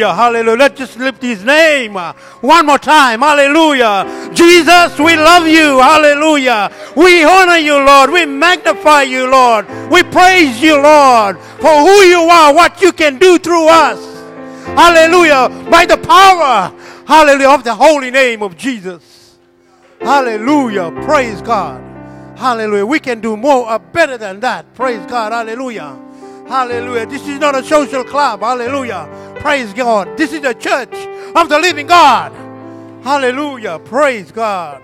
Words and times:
Hallelujah. 0.00 0.56
Let's 0.56 0.78
just 0.78 0.98
lift 0.98 1.22
his 1.22 1.44
name 1.44 1.96
uh, 1.96 2.12
one 2.40 2.66
more 2.66 2.78
time. 2.78 3.20
Hallelujah. 3.20 4.30
Jesus, 4.32 4.98
we 4.98 5.16
love 5.16 5.46
you. 5.46 5.80
Hallelujah. 5.80 6.70
We 6.96 7.24
honor 7.24 7.56
you, 7.56 7.76
Lord. 7.84 8.10
We 8.10 8.26
magnify 8.26 9.02
you, 9.02 9.30
Lord. 9.30 9.66
We 9.90 10.02
praise 10.02 10.60
you, 10.62 10.80
Lord, 10.80 11.38
for 11.38 11.74
who 11.80 12.00
you 12.02 12.20
are, 12.20 12.54
what 12.54 12.80
you 12.80 12.92
can 12.92 13.18
do 13.18 13.38
through 13.38 13.68
us. 13.68 13.98
Hallelujah. 14.66 15.48
By 15.70 15.86
the 15.86 15.98
power, 15.98 16.72
hallelujah, 17.06 17.50
of 17.50 17.64
the 17.64 17.74
holy 17.74 18.10
name 18.10 18.42
of 18.42 18.56
Jesus. 18.56 19.36
Hallelujah. 20.00 20.90
Praise 21.04 21.42
God. 21.42 21.80
Hallelujah. 22.36 22.86
We 22.86 22.98
can 22.98 23.20
do 23.20 23.36
more 23.36 23.70
or 23.70 23.78
better 23.78 24.18
than 24.18 24.40
that. 24.40 24.74
Praise 24.74 25.04
God. 25.06 25.32
Hallelujah. 25.32 25.96
Hallelujah. 26.48 27.06
This 27.06 27.26
is 27.28 27.38
not 27.38 27.54
a 27.54 27.62
social 27.62 28.02
club. 28.02 28.40
Hallelujah. 28.40 29.08
Praise 29.42 29.72
God. 29.72 30.16
This 30.16 30.32
is 30.32 30.40
the 30.40 30.54
church 30.54 30.94
of 31.34 31.48
the 31.48 31.58
living 31.58 31.88
God. 31.88 32.30
Hallelujah. 33.02 33.80
Praise 33.80 34.30
God. 34.30 34.80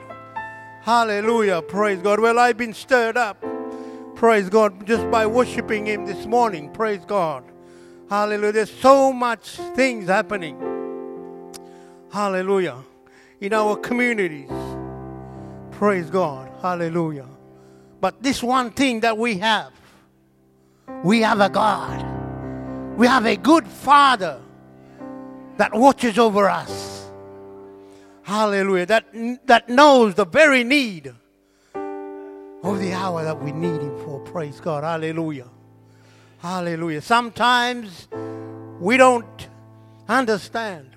Hallelujah. 0.83 1.63
Praise 1.63 2.01
God. 2.03 2.19
Well, 2.19 2.41
I've 2.41 2.57
been 2.57 2.75
stirred 2.75 3.17
up. 3.17 3.41
Praise 4.17 4.49
God. 4.49 4.85
Just 4.85 5.09
by 5.13 5.29
worshiping 5.29 5.87
Him 5.87 6.07
this 6.07 6.27
morning. 6.27 6.73
Praise 6.73 7.05
God. 7.07 7.45
Hallelujah. 8.11 8.51
There's 8.51 8.73
so 8.73 9.13
much 9.13 9.51
things 9.77 10.09
happening. 10.09 10.59
Hallelujah. 12.13 12.79
In 13.41 13.53
our 13.53 13.77
communities. 13.77 14.51
Praise 15.71 16.11
God. 16.11 16.51
Hallelujah. 16.61 17.29
But 18.01 18.21
this 18.25 18.43
one 18.43 18.73
thing 18.73 19.01
that 19.01 19.17
we 19.17 19.39
have, 19.39 19.71
we 21.05 21.21
have 21.21 21.39
a 21.39 21.49
God. 21.49 22.99
We 22.99 23.07
have 23.07 23.25
a 23.25 23.37
good 23.37 23.65
Father 23.65 24.41
that 25.59 25.75
watches 25.75 26.19
over 26.19 26.49
us. 26.49 27.11
Hallelujah. 28.23 28.87
That, 28.87 29.07
that 29.47 29.69
knows 29.69 30.15
the 30.15 30.25
very 30.25 30.65
need 30.65 31.13
of 31.75 32.81
the 32.81 32.93
hour 32.93 33.25
that 33.25 33.43
we 33.43 33.53
need 33.53 33.81
Him 33.81 33.99
for. 34.05 34.21
Praise 34.21 34.61
God. 34.61 34.85
Hallelujah. 34.85 35.49
Hallelujah. 36.39 37.03
Sometimes 37.03 38.09
we 38.81 38.97
don't 38.97 39.49
understand 40.09 40.91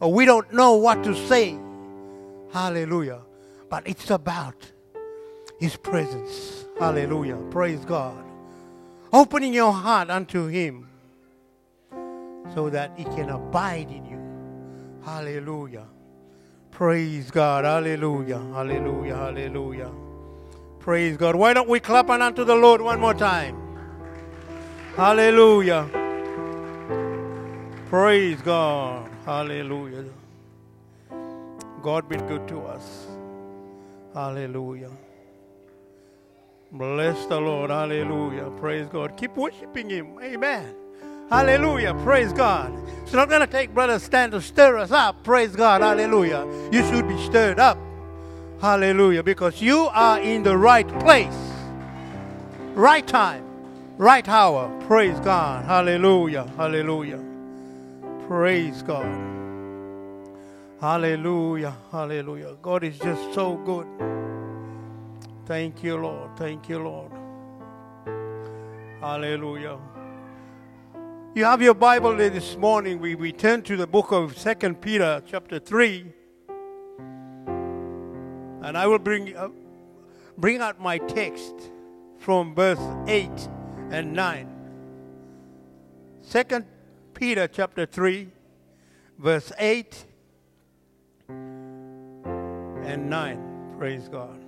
or 0.00 0.12
we 0.12 0.24
don't 0.24 0.52
know 0.52 0.76
what 0.76 1.04
to 1.04 1.14
say. 1.26 1.58
Hallelujah. 2.52 3.20
But 3.68 3.86
it's 3.86 4.10
about 4.10 4.70
His 5.60 5.76
presence. 5.76 6.64
Hallelujah. 6.78 7.36
Praise 7.50 7.84
God. 7.84 8.24
Opening 9.12 9.52
your 9.52 9.72
heart 9.72 10.08
unto 10.08 10.46
Him 10.46 10.88
so 12.54 12.70
that 12.70 12.92
He 12.96 13.04
can 13.04 13.30
abide 13.30 13.90
in 13.90 14.04
you. 14.04 14.20
Hallelujah. 15.04 15.86
Praise 16.70 17.30
God. 17.30 17.64
Hallelujah. 17.64 18.38
Hallelujah. 18.38 19.16
Hallelujah. 19.16 19.90
Praise 20.80 21.16
God. 21.16 21.36
Why 21.36 21.54
don't 21.54 21.68
we 21.68 21.80
clap 21.80 22.10
on 22.10 22.22
unto 22.22 22.44
the 22.44 22.54
Lord 22.54 22.80
one 22.80 23.00
more 23.00 23.14
time? 23.14 23.56
Hallelujah. 24.96 25.88
Praise 27.88 28.40
God. 28.42 29.10
Hallelujah. 29.24 30.04
God 31.82 32.08
been 32.08 32.26
good 32.26 32.46
to 32.48 32.60
us. 32.62 33.06
Hallelujah. 34.14 34.90
Bless 36.72 37.26
the 37.26 37.40
Lord. 37.40 37.70
Hallelujah. 37.70 38.50
Praise 38.58 38.88
God. 38.88 39.16
Keep 39.16 39.36
worshiping 39.36 39.90
Him. 39.90 40.18
Amen. 40.22 40.74
Hallelujah. 41.30 41.94
Praise 42.04 42.32
God. 42.32 42.72
It's 43.02 43.12
not 43.12 43.28
going 43.28 43.40
to 43.40 43.46
take 43.46 43.74
Brother 43.74 43.98
Stan 43.98 44.30
to 44.32 44.40
stir 44.40 44.78
us 44.78 44.90
up. 44.90 45.22
Praise 45.24 45.54
God. 45.54 45.80
Hallelujah. 45.82 46.46
You 46.72 46.84
should 46.88 47.08
be 47.08 47.18
stirred 47.24 47.58
up. 47.58 47.78
Hallelujah. 48.60 49.22
Because 49.22 49.60
you 49.60 49.88
are 49.92 50.20
in 50.20 50.42
the 50.42 50.56
right 50.56 50.88
place, 51.00 51.36
right 52.74 53.06
time, 53.06 53.44
right 53.98 54.28
hour. 54.28 54.70
Praise 54.86 55.18
God. 55.20 55.64
Hallelujah. 55.64 56.50
Hallelujah. 56.56 57.22
Praise 58.28 58.82
God. 58.82 59.06
Hallelujah. 60.80 61.76
Hallelujah. 61.90 62.56
God 62.62 62.84
is 62.84 62.98
just 62.98 63.34
so 63.34 63.56
good. 63.56 63.86
Thank 65.46 65.82
you, 65.82 65.96
Lord. 65.96 66.36
Thank 66.36 66.68
you, 66.68 66.78
Lord. 66.78 67.12
Hallelujah. 69.00 69.78
You 71.36 71.44
have 71.44 71.60
your 71.60 71.74
Bible 71.74 72.16
this 72.16 72.56
morning. 72.56 72.98
We, 72.98 73.14
we 73.14 73.30
turn 73.30 73.60
to 73.64 73.76
the 73.76 73.86
book 73.86 74.10
of 74.10 74.38
Second 74.38 74.80
Peter, 74.80 75.22
chapter 75.26 75.58
3. 75.58 76.06
And 78.62 78.74
I 78.74 78.86
will 78.86 78.98
bring, 78.98 79.36
uh, 79.36 79.50
bring 80.38 80.62
out 80.62 80.80
my 80.80 80.96
text 80.96 81.52
from 82.16 82.54
verse 82.54 82.80
8 83.06 83.28
and 83.90 84.14
9. 84.14 84.48
Second 86.22 86.64
Peter, 87.12 87.46
chapter 87.46 87.84
3, 87.84 88.30
verse 89.18 89.52
8 89.58 90.06
and 91.28 93.10
9. 93.10 93.74
Praise 93.76 94.08
God. 94.08 94.42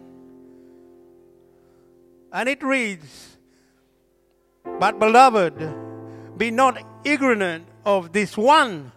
And 2.33 2.49
it 2.49 2.63
reads, 2.63 3.37
But 4.81 4.99
beloved, 4.99 5.88
be 6.39 6.51
not 6.51 6.83
ignorant 7.05 7.67
of 7.85 8.13
this 8.13 8.37
one 8.37 8.93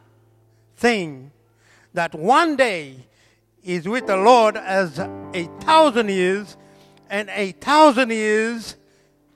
thing, 0.77 1.31
that 1.93 2.15
one 2.15 2.55
day 2.55 2.95
is 3.63 3.87
with 3.87 4.07
the 4.07 4.17
Lord 4.17 4.55
as 4.55 4.99
a 4.99 5.49
thousand 5.59 6.09
years, 6.09 6.55
and 7.09 7.29
a 7.31 7.51
thousand 7.53 8.11
years 8.11 8.77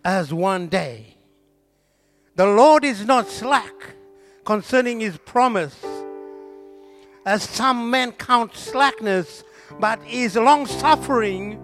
as 0.03 0.33
one 0.33 0.67
day. 0.67 1.17
The 2.35 2.45
Lord 2.45 2.85
is 2.85 3.05
not 3.05 3.27
slack 3.27 3.95
concerning 4.45 4.99
his 4.99 5.17
promise, 5.17 5.75
as 7.25 7.43
some 7.43 7.89
men 7.89 8.11
count 8.11 8.55
slackness, 8.55 9.43
but 9.79 9.99
is 10.07 10.35
long 10.35 10.67
suffering 10.67 11.59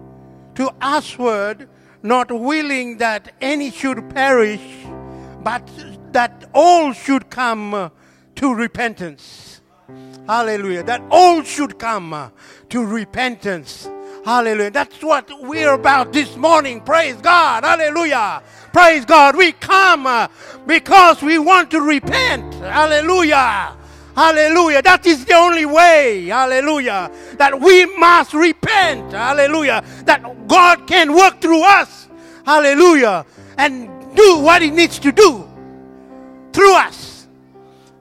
to 0.56 0.70
usward, 0.82 1.68
not 2.02 2.32
willing 2.32 2.98
that 2.98 3.32
any 3.40 3.70
should 3.70 4.10
perish, 4.10 4.60
but 5.42 5.66
that 6.12 6.48
all 6.54 6.92
should 6.92 7.30
come 7.30 7.90
to 8.36 8.54
repentance. 8.54 9.60
Hallelujah. 10.26 10.82
That 10.82 11.02
all 11.10 11.42
should 11.42 11.78
come 11.78 12.32
to 12.70 12.84
repentance. 12.84 13.88
Hallelujah. 14.24 14.70
That's 14.70 15.02
what 15.02 15.28
we're 15.42 15.72
about 15.72 16.12
this 16.12 16.36
morning. 16.36 16.80
Praise 16.80 17.16
God. 17.16 17.64
Hallelujah. 17.64 18.42
Praise 18.72 19.04
God. 19.04 19.36
We 19.36 19.52
come 19.52 20.28
because 20.66 21.22
we 21.22 21.38
want 21.38 21.70
to 21.72 21.80
repent. 21.80 22.54
Hallelujah. 22.54 23.76
Hallelujah. 24.14 24.82
That 24.82 25.04
is 25.06 25.24
the 25.24 25.34
only 25.34 25.66
way. 25.66 26.26
Hallelujah. 26.26 27.10
That 27.36 27.60
we 27.60 27.86
must 27.96 28.32
repent. 28.32 29.12
Hallelujah. 29.12 29.82
That 30.04 30.46
God 30.46 30.86
can 30.86 31.14
work 31.14 31.40
through 31.40 31.64
us. 31.64 32.08
Hallelujah. 32.46 33.26
And 33.58 33.88
do 34.14 34.38
what 34.38 34.62
He 34.62 34.70
needs 34.70 34.98
to 35.00 35.10
do 35.10 35.51
through 36.52 36.76
us. 36.76 37.26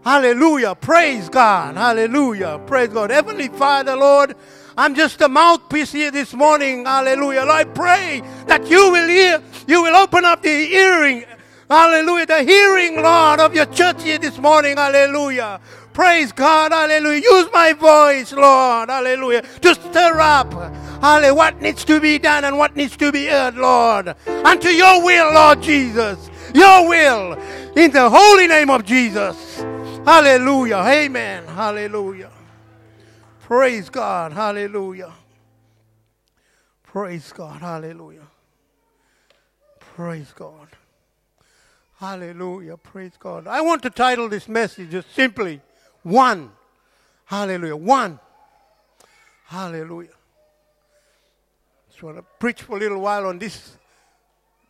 Hallelujah. 0.03 0.75
Praise 0.75 1.29
God. 1.29 1.75
Hallelujah. 1.75 2.59
Praise 2.65 2.89
God. 2.89 3.11
Heavenly 3.11 3.49
Father, 3.49 3.95
Lord, 3.95 4.35
I'm 4.77 4.95
just 4.95 5.21
a 5.21 5.29
mouthpiece 5.29 5.91
here 5.91 6.11
this 6.11 6.33
morning. 6.33 6.85
Hallelujah. 6.85 7.41
Lord, 7.41 7.51
I 7.51 7.63
pray 7.65 8.21
that 8.47 8.67
you 8.67 8.91
will 8.91 9.07
hear, 9.07 9.41
you 9.67 9.83
will 9.83 9.95
open 9.95 10.25
up 10.25 10.41
the 10.41 10.65
hearing. 10.65 11.25
Hallelujah. 11.69 12.25
The 12.25 12.43
hearing, 12.43 13.01
Lord, 13.01 13.39
of 13.39 13.53
your 13.53 13.67
church 13.67 14.03
here 14.03 14.17
this 14.17 14.37
morning. 14.39 14.77
Hallelujah. 14.77 15.59
Praise 15.93 16.31
God. 16.31 16.71
Hallelujah. 16.71 17.21
Use 17.21 17.49
my 17.53 17.73
voice, 17.73 18.33
Lord. 18.33 18.89
Hallelujah. 18.89 19.43
To 19.61 19.75
stir 19.75 20.19
up. 20.19 20.51
Hallelujah. 21.01 21.33
What 21.33 21.61
needs 21.61 21.85
to 21.85 21.99
be 21.99 22.17
done 22.17 22.43
and 22.43 22.57
what 22.57 22.75
needs 22.75 22.97
to 22.97 23.11
be 23.11 23.27
heard, 23.27 23.55
Lord. 23.55 24.15
Unto 24.27 24.69
your 24.69 25.03
will, 25.03 25.33
Lord 25.33 25.61
Jesus. 25.61 26.29
Your 26.53 26.89
will. 26.89 27.37
In 27.73 27.89
the 27.91 28.09
holy 28.09 28.47
name 28.47 28.69
of 28.69 28.83
Jesus. 28.83 29.61
Hallelujah. 30.03 30.83
Amen. 30.85 31.45
Hallelujah. 31.45 32.29
Praise 33.39 33.89
God. 33.89 34.33
Hallelujah. 34.33 35.13
Praise 36.83 37.31
God. 37.31 37.61
Hallelujah. 37.61 38.27
Praise 39.79 40.33
God. 40.35 40.67
Hallelujah. 41.97 42.75
Praise 42.75 43.13
God. 43.17 43.47
I 43.47 43.61
want 43.61 43.83
to 43.83 43.89
title 43.89 44.27
this 44.27 44.49
message 44.49 44.91
just 44.91 45.13
simply 45.15 45.61
One. 46.03 46.51
Hallelujah. 47.23 47.77
One. 47.77 48.19
Hallelujah. 49.45 50.09
Just 51.89 52.03
want 52.03 52.17
to 52.17 52.23
preach 52.37 52.63
for 52.63 52.75
a 52.75 52.79
little 52.79 52.99
while 52.99 53.27
on 53.27 53.39
this, 53.39 53.77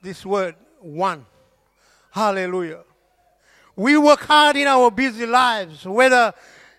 this 0.03 0.24
word, 0.24 0.53
one. 0.80 1.25
Hallelujah. 2.12 2.83
We 3.75 3.97
work 3.97 4.21
hard 4.21 4.57
in 4.57 4.68
our 4.68 4.91
busy 4.91 5.25
lives, 5.25 5.85
whether 5.85 6.33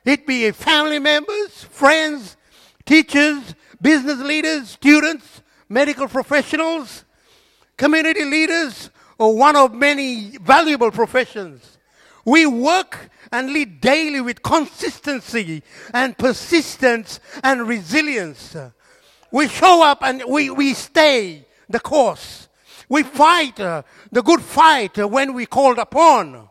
it 0.05 0.27
be 0.27 0.51
family 0.51 0.99
members, 0.99 1.65
friends, 1.65 2.37
teachers, 2.85 3.55
business 3.81 4.19
leaders, 4.19 4.71
students, 4.71 5.43
medical 5.69 6.09
professionals, 6.09 7.05
community 7.77 8.25
leaders, 8.25 8.91
or 9.19 9.37
one 9.37 9.57
of 9.57 9.73
many 9.73 10.37
valuable 10.39 10.91
professions. 10.91 11.79
We 12.25 12.47
work 12.47 13.11
and 13.33 13.53
lead 13.53 13.81
daily 13.81 14.21
with 14.21 14.43
consistency 14.43 15.63
and 15.95 16.17
persistence 16.17 17.21
and 17.43 17.67
resilience. 17.67 18.57
We 19.31 19.49
show 19.49 19.83
up 19.83 20.03
and 20.03 20.23
we, 20.29 20.51
we 20.51 20.75
stay 20.75 21.47
the 21.69 21.81
course. 21.81 22.49
We 22.89 23.03
fight 23.03 23.59
uh, 23.59 23.83
the 24.11 24.23
good 24.23 24.43
fight 24.43 24.99
uh, 24.99 25.09
when 25.09 25.33
we 25.33 25.47
called 25.47 25.79
upon. 25.79 26.51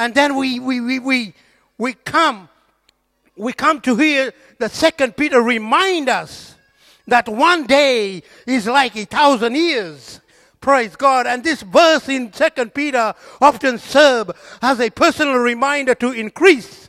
And 0.00 0.14
then 0.14 0.34
we, 0.34 0.58
we, 0.58 0.80
we, 0.80 0.98
we, 0.98 1.34
we 1.76 1.92
come, 1.92 2.48
we 3.36 3.52
come 3.52 3.82
to 3.82 3.94
hear 3.96 4.32
the 4.56 4.70
second 4.70 5.14
Peter 5.14 5.42
remind 5.42 6.08
us 6.08 6.54
that 7.06 7.28
one 7.28 7.66
day 7.66 8.22
is 8.46 8.66
like 8.66 8.96
a 8.96 9.04
thousand 9.04 9.56
years. 9.56 10.22
Praise 10.58 10.96
God. 10.96 11.26
And 11.26 11.44
this 11.44 11.60
verse 11.60 12.08
in 12.08 12.32
Second 12.32 12.72
Peter 12.72 13.12
often 13.42 13.76
serve 13.76 14.30
as 14.62 14.80
a 14.80 14.88
personal 14.88 15.34
reminder 15.34 15.94
to 15.96 16.12
increase 16.12 16.88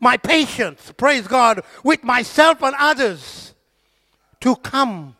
my 0.00 0.16
patience, 0.16 0.94
praise 0.96 1.26
God, 1.26 1.60
with 1.84 2.02
myself 2.04 2.62
and 2.62 2.74
others 2.78 3.52
to 4.40 4.56
come 4.56 5.14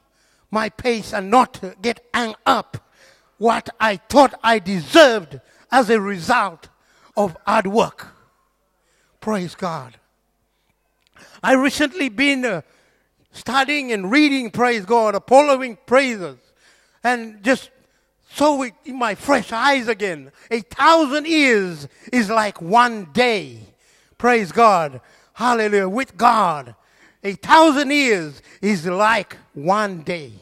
my 0.51 0.71
pace 0.71 1.13
and 1.13 1.31
not 1.31 1.63
get 1.83 2.01
hung 2.15 2.35
up 2.47 2.79
what 3.37 3.69
I 3.79 3.97
thought 3.97 4.33
I 4.43 4.59
deserved 4.59 5.39
as 5.71 5.91
a 5.91 6.01
result 6.01 6.71
of 7.17 7.37
hard 7.47 7.67
work. 7.67 8.09
Praise 9.21 9.55
God. 9.55 9.97
I 11.43 11.55
recently 11.55 12.09
been 12.09 12.45
uh, 12.45 12.63
studying 13.33 13.93
and 13.93 14.11
reading, 14.11 14.51
praise 14.51 14.85
God, 14.85 15.21
following 15.27 15.79
praises, 15.87 16.37
and 17.03 17.43
just 17.43 17.71
saw 18.33 18.63
it 18.63 18.75
in 18.85 18.99
my 18.99 19.15
fresh 19.15 19.53
eyes 19.53 19.89
again. 19.89 20.31
A 20.51 20.61
thousand 20.61 21.27
years 21.27 21.89
is 22.13 22.29
like 22.29 22.61
one 22.61 23.07
day. 23.13 23.61
Praise 24.19 24.53
God. 24.53 25.01
Hallelujah. 25.33 25.89
With 25.89 26.17
God. 26.17 26.75
A 27.23 27.33
thousand 27.33 27.91
years 27.91 28.43
is 28.61 28.87
like 28.87 29.37
one 29.55 30.03
day. 30.03 30.33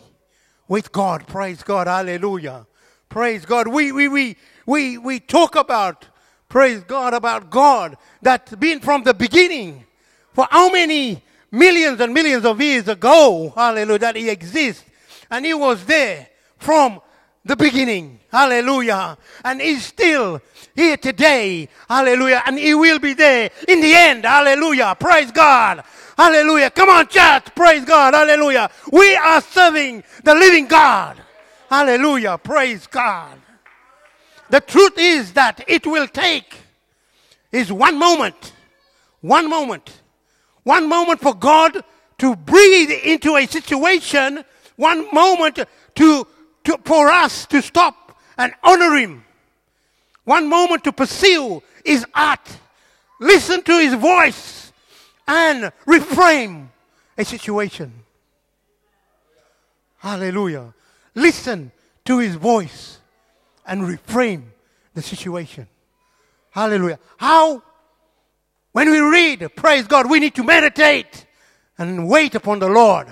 With 0.69 0.93
God. 0.93 1.27
Praise 1.27 1.63
God. 1.63 1.87
Hallelujah. 1.87 2.67
Praise 3.09 3.45
God. 3.45 3.69
We, 3.69 3.93
we, 3.93 4.09
we, 4.09 4.37
we, 4.67 4.99
we 4.99 5.21
talk 5.21 5.55
about, 5.57 6.07
praise 6.49 6.83
God, 6.85 7.15
about 7.15 7.51
God 7.51 7.97
that's 8.23 8.55
been 8.55 8.81
from 8.81 9.03
the 9.03 9.15
beginning. 9.15 9.85
For 10.33 10.47
how 10.51 10.71
many 10.71 11.23
millions 11.51 12.01
and 12.01 12.13
millions 12.13 12.45
of 12.45 12.61
years 12.61 12.89
ago, 12.89 13.53
hallelujah, 13.55 13.99
that 14.01 14.17
He 14.17 14.29
exists. 14.29 14.85
And 15.31 15.45
He 15.45 15.55
was 15.55 15.85
there 15.85 16.29
from 16.59 17.01
the 17.45 17.57
beginning. 17.57 18.21
Hallelujah. 18.31 19.19
And 19.45 19.61
he's 19.61 19.85
still 19.85 20.41
here 20.75 20.97
today. 20.97 21.69
Hallelujah. 21.89 22.43
And 22.47 22.59
he 22.59 22.75
will 22.75 22.99
be 22.99 23.15
there 23.15 23.51
in 23.69 23.81
the 23.81 23.95
end. 23.95 24.25
Hallelujah. 24.25 24.97
Praise 24.99 25.31
God. 25.31 25.85
Hallelujah. 26.17 26.71
Come 26.71 26.89
on, 26.89 27.07
church. 27.09 27.55
Praise 27.55 27.85
God. 27.85 28.15
Hallelujah. 28.15 28.71
We 28.91 29.15
are 29.17 29.41
serving 29.41 30.03
the 30.23 30.35
living 30.35 30.67
God. 30.67 31.17
Hallelujah. 31.69 32.39
Praise 32.39 32.87
God. 32.87 33.39
The 34.51 34.61
truth 34.61 34.99
is 34.99 35.33
that 35.33 35.65
it 35.67 35.87
will 35.87 36.09
take 36.09 36.57
is 37.53 37.73
one 37.73 37.99
moment. 37.99 38.53
One 39.21 39.49
moment. 39.49 40.01
One 40.63 40.89
moment 40.89 41.21
for 41.21 41.35
God 41.35 41.83
to 42.19 42.37
breathe 42.37 42.91
into 42.91 43.37
a 43.37 43.47
situation. 43.47 44.45
One 44.77 45.13
moment 45.13 45.61
to 45.97 46.27
to, 46.65 46.79
for 46.85 47.09
us 47.09 47.47
to 47.47 47.63
stop 47.63 48.19
and 48.37 48.53
honor 48.63 48.97
Him. 48.97 49.25
One 50.25 50.49
moment 50.49 50.85
to 50.85 50.93
pursue 50.93 51.63
His 51.85 52.05
art, 52.15 52.59
listen 53.21 53.63
to 53.63 53.79
His 53.79 53.95
voice, 53.95 54.73
and 55.29 55.73
reframe 55.87 56.69
a 57.17 57.25
situation. 57.25 57.93
Hallelujah. 59.99 60.75
Listen 61.15 61.71
to 62.05 62.19
His 62.19 62.35
voice 62.35 62.99
and 63.67 63.83
reframe 63.83 64.45
the 64.95 65.03
situation. 65.03 65.69
Hallelujah. 66.51 66.99
How? 67.17 67.63
When 68.73 68.91
we 68.91 68.99
read, 68.99 69.49
praise 69.57 69.87
God, 69.87 70.11
we 70.11 70.21
need 70.21 70.35
to 70.37 70.45
meditate 70.45 71.27
and 71.79 72.09
wait 72.09 72.35
upon 72.35 72.59
the 72.59 72.69
Lord 72.69 73.07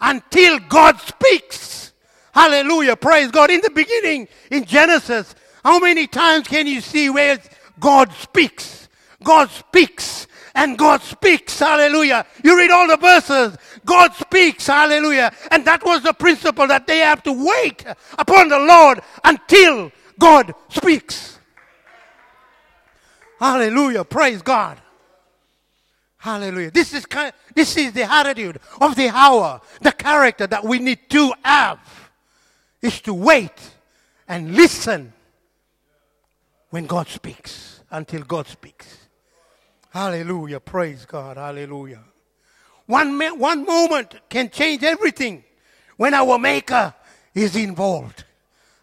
until 0.00 0.58
God 0.58 1.00
speaks. 1.00 1.92
Hallelujah. 2.32 2.96
Praise 2.96 3.30
God. 3.30 3.50
In 3.50 3.60
the 3.60 3.70
beginning, 3.70 4.28
in 4.50 4.64
Genesis, 4.64 5.34
how 5.64 5.78
many 5.78 6.06
times 6.06 6.46
can 6.46 6.66
you 6.66 6.80
see 6.80 7.10
where 7.10 7.38
God 7.80 8.12
speaks? 8.12 8.88
God 9.22 9.50
speaks 9.50 10.25
and 10.56 10.76
God 10.76 11.02
speaks. 11.02 11.58
Hallelujah. 11.58 12.26
You 12.42 12.56
read 12.56 12.70
all 12.70 12.88
the 12.88 12.96
verses. 12.96 13.56
God 13.84 14.14
speaks. 14.14 14.66
Hallelujah. 14.66 15.30
And 15.52 15.64
that 15.66 15.84
was 15.84 16.02
the 16.02 16.14
principle 16.14 16.66
that 16.66 16.86
they 16.86 16.98
have 16.98 17.22
to 17.24 17.32
wait 17.32 17.84
upon 18.18 18.48
the 18.48 18.58
Lord 18.58 19.00
until 19.22 19.92
God 20.18 20.54
speaks. 20.70 21.38
Hallelujah. 23.38 24.02
Praise 24.04 24.40
God. 24.40 24.80
Hallelujah. 26.16 26.70
This 26.70 26.94
is, 26.94 27.06
this 27.54 27.76
is 27.76 27.92
the 27.92 28.10
attitude 28.10 28.58
of 28.80 28.96
the 28.96 29.10
hour, 29.10 29.60
the 29.82 29.92
character 29.92 30.46
that 30.46 30.64
we 30.64 30.78
need 30.78 31.08
to 31.10 31.32
have 31.44 31.78
is 32.80 33.00
to 33.02 33.12
wait 33.12 33.52
and 34.26 34.56
listen 34.56 35.12
when 36.70 36.86
God 36.86 37.08
speaks, 37.08 37.80
until 37.90 38.22
God 38.22 38.46
speaks. 38.46 38.95
Hallelujah. 39.96 40.60
Praise 40.60 41.06
God. 41.06 41.38
Hallelujah. 41.38 42.00
One, 42.84 43.18
one 43.38 43.64
moment 43.64 44.14
can 44.28 44.50
change 44.50 44.82
everything 44.82 45.42
when 45.96 46.12
our 46.12 46.38
Maker 46.38 46.92
is 47.34 47.56
involved. 47.56 48.24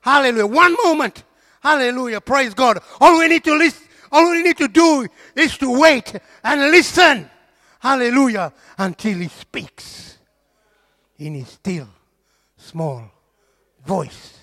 Hallelujah. 0.01 0.47
One 0.47 0.75
moment. 0.83 1.23
Hallelujah. 1.61 2.19
Praise 2.19 2.55
God. 2.55 2.79
All 2.99 3.19
we 3.19 3.27
need 3.27 3.43
to 3.43 3.53
listen, 3.53 3.87
all 4.11 4.31
we 4.31 4.41
need 4.41 4.57
to 4.57 4.67
do 4.67 5.07
is 5.35 5.55
to 5.59 5.79
wait 5.79 6.19
and 6.43 6.71
listen. 6.71 7.29
Hallelujah. 7.79 8.51
Until 8.79 9.19
He 9.19 9.27
speaks 9.27 10.17
in 11.19 11.35
His 11.35 11.49
still 11.49 11.89
small 12.57 13.03
voice. 13.85 14.39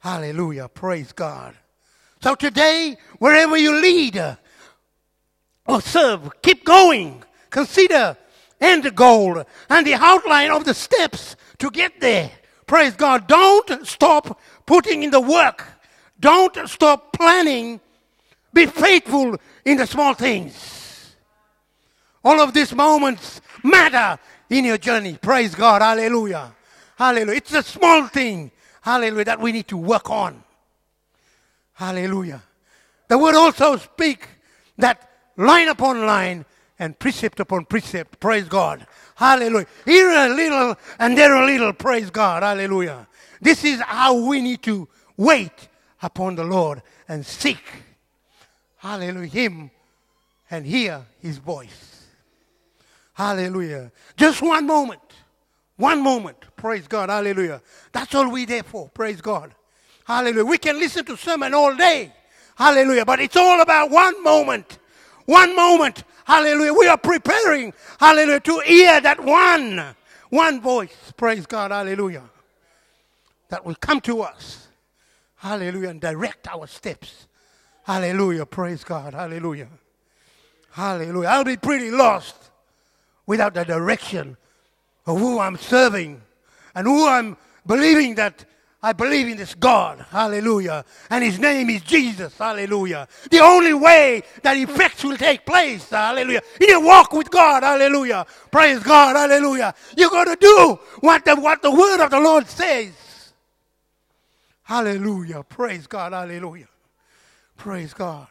Hallelujah. 0.00 0.66
Praise 0.66 1.12
God. 1.12 1.54
So 2.20 2.34
today, 2.34 2.96
wherever 3.20 3.56
you 3.56 3.80
lead 3.80 4.38
or 5.68 5.80
serve, 5.80 6.42
keep 6.42 6.64
going. 6.64 7.22
Consider 7.50 8.16
and 8.60 8.82
the 8.82 8.90
goal 8.90 9.44
and 9.70 9.86
the 9.86 9.94
outline 9.94 10.50
of 10.50 10.64
the 10.64 10.74
steps 10.74 11.36
to 11.58 11.70
get 11.70 12.00
there. 12.00 12.30
Praise 12.66 12.94
God. 12.94 13.26
Don't 13.28 13.86
stop 13.86 14.40
putting 14.66 15.02
in 15.02 15.10
the 15.10 15.20
work. 15.20 15.64
Don't 16.18 16.68
stop 16.68 17.12
planning. 17.12 17.80
Be 18.52 18.66
faithful 18.66 19.36
in 19.64 19.76
the 19.76 19.86
small 19.86 20.14
things. 20.14 21.14
All 22.24 22.40
of 22.40 22.52
these 22.52 22.74
moments 22.74 23.40
matter 23.62 24.20
in 24.50 24.64
your 24.64 24.78
journey. 24.78 25.16
Praise 25.20 25.54
God. 25.54 25.82
Hallelujah. 25.82 26.52
Hallelujah. 26.96 27.36
It's 27.36 27.54
a 27.54 27.62
small 27.62 28.08
thing. 28.08 28.50
Hallelujah. 28.80 29.24
That 29.24 29.40
we 29.40 29.52
need 29.52 29.68
to 29.68 29.76
work 29.76 30.10
on. 30.10 30.42
Hallelujah. 31.74 32.42
The 33.06 33.16
word 33.16 33.36
also 33.36 33.76
speak 33.76 34.28
that 34.76 35.07
line 35.38 35.68
upon 35.68 36.04
line 36.04 36.44
and 36.78 36.98
precept 36.98 37.40
upon 37.40 37.64
precept. 37.64 38.20
Praise 38.20 38.44
God. 38.44 38.86
Hallelujah. 39.14 39.66
Here 39.86 40.10
a 40.10 40.28
little 40.28 40.76
and 40.98 41.16
there 41.16 41.34
a 41.34 41.46
little. 41.46 41.72
Praise 41.72 42.10
God. 42.10 42.42
Hallelujah. 42.42 43.08
This 43.40 43.64
is 43.64 43.80
how 43.80 44.14
we 44.26 44.42
need 44.42 44.62
to 44.64 44.86
wait 45.16 45.68
upon 46.02 46.34
the 46.34 46.44
Lord 46.44 46.82
and 47.08 47.24
seek. 47.24 47.62
Hallelujah. 48.76 49.28
Him 49.28 49.70
and 50.50 50.66
hear 50.66 51.04
his 51.20 51.38
voice. 51.38 52.06
Hallelujah. 53.14 53.90
Just 54.16 54.42
one 54.42 54.66
moment. 54.66 55.00
One 55.76 56.02
moment. 56.02 56.36
Praise 56.56 56.86
God. 56.86 57.08
Hallelujah. 57.08 57.60
That's 57.92 58.14
all 58.14 58.30
we 58.30 58.44
there 58.44 58.62
for. 58.62 58.88
Praise 58.88 59.20
God. 59.20 59.54
Hallelujah. 60.04 60.44
We 60.44 60.58
can 60.58 60.78
listen 60.78 61.04
to 61.06 61.16
sermon 61.16 61.54
all 61.54 61.74
day. 61.74 62.12
Hallelujah. 62.56 63.04
But 63.04 63.20
it's 63.20 63.36
all 63.36 63.60
about 63.60 63.90
one 63.90 64.22
moment. 64.22 64.78
One 65.28 65.54
moment. 65.54 66.04
Hallelujah. 66.24 66.72
We 66.72 66.86
are 66.88 66.96
preparing. 66.96 67.74
Hallelujah. 68.00 68.40
To 68.40 68.60
hear 68.60 68.98
that 69.02 69.22
one. 69.22 69.94
One 70.30 70.58
voice. 70.62 71.12
Praise 71.18 71.44
God. 71.44 71.70
Hallelujah. 71.70 72.22
That 73.50 73.62
will 73.62 73.74
come 73.74 74.00
to 74.02 74.22
us. 74.22 74.68
Hallelujah. 75.36 75.90
And 75.90 76.00
direct 76.00 76.48
our 76.48 76.66
steps. 76.66 77.26
Hallelujah. 77.84 78.46
Praise 78.46 78.82
God. 78.84 79.12
Hallelujah. 79.12 79.68
Hallelujah. 80.70 81.28
I'll 81.28 81.44
be 81.44 81.58
pretty 81.58 81.90
lost 81.90 82.50
without 83.26 83.52
the 83.52 83.64
direction 83.64 84.38
of 85.04 85.18
who 85.18 85.40
I'm 85.40 85.58
serving 85.58 86.22
and 86.74 86.86
who 86.86 87.06
I'm 87.06 87.36
believing 87.66 88.14
that 88.14 88.46
I 88.80 88.92
believe 88.92 89.26
in 89.26 89.36
this 89.36 89.54
God. 89.54 90.06
Hallelujah. 90.10 90.84
And 91.10 91.24
his 91.24 91.38
name 91.38 91.68
is 91.68 91.82
Jesus. 91.82 92.38
Hallelujah. 92.38 93.08
The 93.30 93.40
only 93.40 93.74
way 93.74 94.22
that 94.42 94.56
effects 94.56 95.02
will 95.02 95.16
take 95.16 95.44
place. 95.44 95.90
Hallelujah. 95.90 96.42
In 96.60 96.68
your 96.68 96.84
walk 96.84 97.12
with 97.12 97.30
God. 97.30 97.64
Hallelujah. 97.64 98.24
Praise 98.52 98.78
God. 98.80 99.16
Hallelujah. 99.16 99.74
You're 99.96 100.10
going 100.10 100.28
to 100.28 100.36
do 100.40 100.78
what 101.00 101.24
the, 101.24 101.34
what 101.34 101.60
the 101.60 101.72
word 101.72 102.04
of 102.04 102.10
the 102.10 102.20
Lord 102.20 102.46
says. 102.46 102.92
Hallelujah. 104.62 105.42
Praise 105.42 105.88
God. 105.88 106.12
Hallelujah. 106.12 106.68
Praise 107.56 107.92
God. 107.92 108.28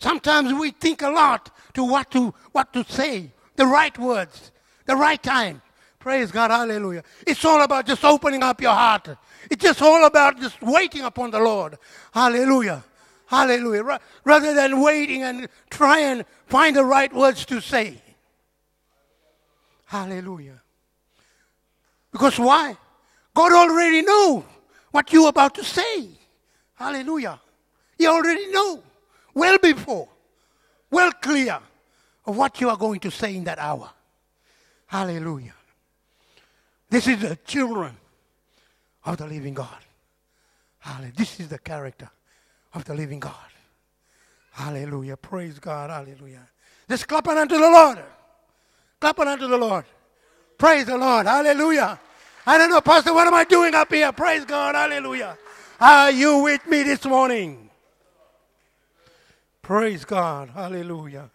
Sometimes 0.00 0.52
we 0.54 0.70
think 0.72 1.02
a 1.02 1.10
lot 1.10 1.50
to 1.74 1.84
what 1.84 2.10
to 2.12 2.34
what 2.52 2.72
to 2.72 2.84
say, 2.84 3.32
the 3.56 3.66
right 3.66 3.96
words, 3.98 4.52
the 4.86 4.96
right 4.96 5.22
time. 5.22 5.62
Praise 5.98 6.30
God, 6.30 6.50
hallelujah. 6.52 7.02
It's 7.26 7.44
all 7.44 7.60
about 7.62 7.86
just 7.86 8.04
opening 8.04 8.42
up 8.42 8.60
your 8.60 8.72
heart. 8.72 9.08
It's 9.50 9.62
just 9.62 9.80
all 9.82 10.04
about 10.04 10.40
just 10.40 10.60
waiting 10.62 11.02
upon 11.02 11.30
the 11.30 11.38
Lord. 11.38 11.78
Hallelujah. 12.12 12.84
Hallelujah. 13.26 14.00
Rather 14.24 14.54
than 14.54 14.80
waiting 14.80 15.22
and 15.22 15.48
try 15.70 16.00
and 16.00 16.24
find 16.46 16.76
the 16.76 16.84
right 16.84 17.12
words 17.12 17.44
to 17.46 17.60
say. 17.60 18.00
Hallelujah. 19.84 20.60
Because 22.12 22.38
why? 22.38 22.76
God 23.34 23.52
already 23.52 24.02
knows 24.02 24.44
what 24.90 25.12
you're 25.12 25.28
about 25.28 25.54
to 25.54 25.64
say. 25.64 26.08
Hallelujah. 26.74 27.40
He 27.96 28.06
already 28.06 28.50
know 28.50 28.82
well 29.34 29.58
before, 29.58 30.08
well 30.90 31.12
clear 31.12 31.58
of 32.26 32.36
what 32.36 32.60
you 32.60 32.68
are 32.68 32.76
going 32.76 33.00
to 33.00 33.10
say 33.10 33.36
in 33.36 33.44
that 33.44 33.58
hour. 33.58 33.90
Hallelujah. 34.86 35.54
This 36.90 37.06
is 37.06 37.20
the 37.20 37.36
children 37.44 37.96
of 39.08 39.16
the 39.16 39.26
living 39.26 39.54
God. 39.54 39.84
Hallelujah. 40.80 41.12
This 41.16 41.40
is 41.40 41.48
the 41.48 41.58
character 41.58 42.10
of 42.74 42.84
the 42.84 42.94
living 42.94 43.20
God. 43.20 43.34
Hallelujah. 44.52 45.16
Praise 45.16 45.58
God. 45.58 45.88
Hallelujah. 45.88 46.46
Just 46.88 47.08
clapping 47.08 47.38
unto 47.38 47.54
the 47.54 47.70
Lord. 47.70 47.98
Clapping 49.00 49.28
unto 49.28 49.48
the 49.48 49.56
Lord. 49.56 49.86
Praise 50.58 50.84
the 50.84 50.98
Lord. 50.98 51.26
Hallelujah. 51.26 51.98
I 52.46 52.58
don't 52.58 52.68
know, 52.68 52.82
Pastor, 52.82 53.14
what 53.14 53.26
am 53.26 53.34
I 53.34 53.44
doing 53.44 53.74
up 53.74 53.90
here? 53.90 54.12
Praise 54.12 54.44
God. 54.44 54.74
Hallelujah. 54.74 55.38
Are 55.80 56.10
you 56.10 56.38
with 56.42 56.66
me 56.66 56.82
this 56.82 57.04
morning? 57.06 57.70
Praise 59.62 60.04
God. 60.04 60.50
Hallelujah. 60.50 61.30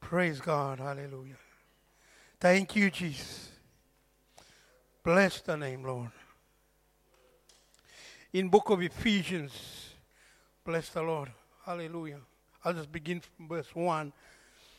Praise 0.00 0.40
God. 0.40 0.78
Hallelujah. 0.78 1.36
Thank 2.38 2.74
you, 2.74 2.90
Jesus. 2.90 3.50
Bless 5.04 5.42
the 5.42 5.58
name, 5.58 5.84
Lord. 5.84 6.10
In 8.32 8.48
book 8.48 8.70
of 8.70 8.80
Ephesians, 8.80 9.94
bless 10.64 10.88
the 10.90 11.02
Lord. 11.02 11.32
Hallelujah. 11.66 12.20
I'll 12.64 12.74
just 12.74 12.92
begin 12.92 13.20
from 13.20 13.48
verse 13.48 13.74
1. 13.74 14.12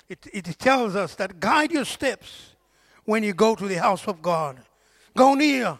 It, 0.07 0.27
it 0.33 0.45
tells 0.59 0.95
us 0.95 1.15
that 1.15 1.39
guide 1.39 1.71
your 1.71 1.85
steps 1.85 2.55
when 3.05 3.23
you 3.23 3.33
go 3.33 3.55
to 3.55 3.67
the 3.67 3.75
house 3.75 4.07
of 4.07 4.21
God. 4.21 4.61
Go 5.17 5.33
near 5.35 5.79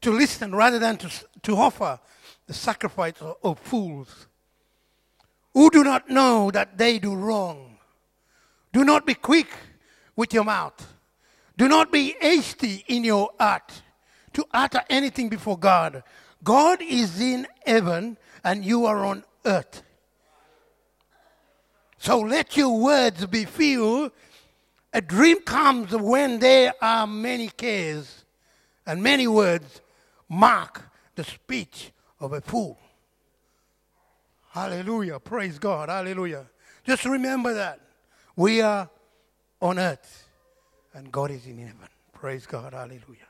to 0.00 0.10
listen 0.10 0.54
rather 0.54 0.78
than 0.78 0.96
to, 0.98 1.10
to 1.42 1.56
offer 1.56 1.98
the 2.46 2.54
sacrifice 2.54 3.20
of, 3.20 3.36
of 3.42 3.58
fools 3.58 4.26
who 5.52 5.70
do 5.70 5.84
not 5.84 6.08
know 6.08 6.50
that 6.50 6.78
they 6.78 6.98
do 6.98 7.14
wrong. 7.14 7.78
Do 8.72 8.84
not 8.84 9.06
be 9.06 9.14
quick 9.14 9.48
with 10.14 10.32
your 10.32 10.44
mouth. 10.44 10.94
Do 11.56 11.68
not 11.68 11.90
be 11.90 12.14
hasty 12.20 12.84
in 12.88 13.04
your 13.04 13.30
heart 13.38 13.82
to 14.34 14.44
utter 14.52 14.82
anything 14.90 15.28
before 15.30 15.58
God. 15.58 16.02
God 16.44 16.80
is 16.82 17.20
in 17.20 17.46
heaven 17.64 18.16
and 18.44 18.64
you 18.64 18.86
are 18.86 19.04
on 19.04 19.24
earth. 19.44 19.82
So 21.98 22.20
let 22.20 22.56
your 22.56 22.78
words 22.80 23.26
be 23.26 23.44
few. 23.44 24.12
A 24.92 25.00
dream 25.00 25.40
comes 25.40 25.92
when 25.92 26.38
there 26.38 26.72
are 26.80 27.06
many 27.06 27.48
cares, 27.48 28.24
and 28.86 29.02
many 29.02 29.26
words 29.26 29.80
mark 30.28 30.88
the 31.16 31.24
speech 31.24 31.90
of 32.20 32.32
a 32.32 32.40
fool. 32.40 32.78
Hallelujah. 34.50 35.18
Praise 35.18 35.58
God. 35.58 35.88
Hallelujah. 35.88 36.46
Just 36.84 37.04
remember 37.04 37.52
that. 37.54 37.80
We 38.36 38.62
are 38.62 38.88
on 39.60 39.78
earth 39.78 40.28
and 40.94 41.12
God 41.12 41.30
is 41.30 41.46
in 41.46 41.58
heaven. 41.58 41.88
Praise 42.12 42.46
God. 42.46 42.72
Hallelujah. 42.72 43.28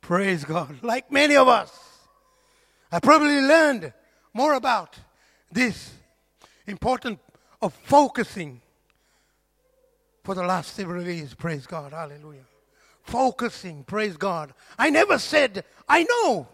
Praise 0.00 0.44
God. 0.44 0.82
Like 0.82 1.10
many 1.10 1.36
of 1.36 1.48
us, 1.48 1.70
I 2.90 3.00
probably 3.00 3.40
learned 3.40 3.92
more 4.32 4.54
about 4.54 4.96
this 5.50 5.92
important 6.66 7.18
of 7.60 7.74
focusing 7.74 8.60
for 10.24 10.34
the 10.34 10.42
last 10.42 10.74
several 10.74 11.04
years. 11.04 11.34
Praise 11.34 11.66
God. 11.66 11.92
Hallelujah. 11.92 12.44
Focusing. 13.02 13.84
Praise 13.84 14.16
God. 14.16 14.52
I 14.78 14.90
never 14.90 15.18
said, 15.18 15.64
I 15.88 16.04
know. 16.04 16.48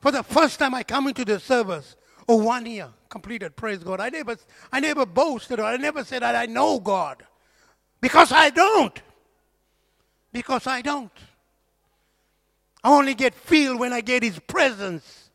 For 0.00 0.10
the 0.10 0.22
first 0.22 0.58
time 0.58 0.74
I 0.74 0.82
come 0.82 1.06
into 1.06 1.24
the 1.24 1.38
service, 1.38 1.96
or 2.26 2.40
one 2.40 2.66
year 2.66 2.88
completed. 3.08 3.56
Praise 3.56 3.78
God. 3.78 4.00
I 4.00 4.08
never, 4.08 4.36
I 4.72 4.80
never 4.80 5.06
boasted 5.06 5.60
or 5.60 5.64
I 5.64 5.76
never 5.76 6.04
said 6.04 6.22
that 6.22 6.34
I 6.34 6.46
know 6.46 6.80
God. 6.80 7.24
Because 8.00 8.32
I 8.32 8.50
don't. 8.50 9.00
Because 10.32 10.66
I 10.66 10.80
don't. 10.80 11.12
I 12.84 12.90
only 12.90 13.14
get 13.14 13.34
filled 13.34 13.80
when 13.80 13.92
I 13.92 14.00
get 14.00 14.22
His 14.22 14.38
presence. 14.40 15.30